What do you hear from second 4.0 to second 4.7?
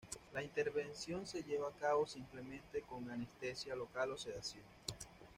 o sedación.